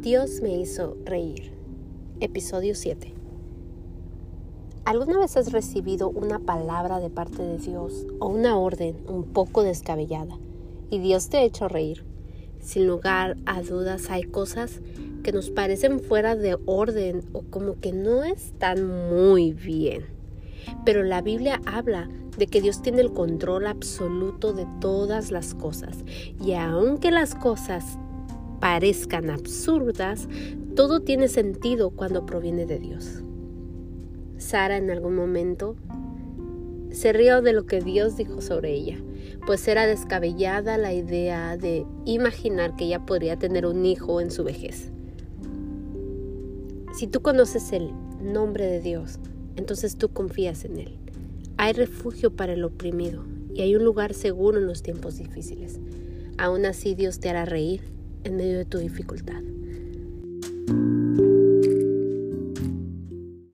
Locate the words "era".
39.68-39.86